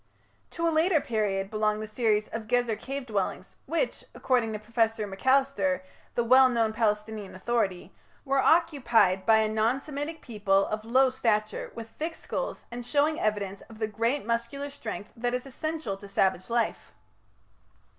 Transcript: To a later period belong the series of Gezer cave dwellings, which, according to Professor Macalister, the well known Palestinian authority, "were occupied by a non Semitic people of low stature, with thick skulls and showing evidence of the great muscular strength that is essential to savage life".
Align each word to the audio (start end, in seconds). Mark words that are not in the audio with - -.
To 0.49 0.67
a 0.67 0.73
later 0.73 0.99
period 0.99 1.51
belong 1.51 1.79
the 1.79 1.85
series 1.85 2.27
of 2.29 2.47
Gezer 2.47 2.75
cave 2.79 3.05
dwellings, 3.05 3.57
which, 3.67 4.03
according 4.15 4.51
to 4.53 4.57
Professor 4.57 5.05
Macalister, 5.05 5.83
the 6.15 6.23
well 6.23 6.49
known 6.49 6.73
Palestinian 6.73 7.35
authority, 7.35 7.93
"were 8.25 8.39
occupied 8.41 9.27
by 9.27 9.37
a 9.37 9.47
non 9.47 9.79
Semitic 9.79 10.19
people 10.21 10.65
of 10.65 10.83
low 10.85 11.11
stature, 11.11 11.71
with 11.75 11.87
thick 11.87 12.15
skulls 12.15 12.65
and 12.71 12.83
showing 12.83 13.19
evidence 13.19 13.61
of 13.69 13.77
the 13.77 13.85
great 13.85 14.25
muscular 14.25 14.71
strength 14.71 15.11
that 15.15 15.35
is 15.35 15.45
essential 15.45 15.95
to 15.97 16.07
savage 16.07 16.49
life". 16.49 16.93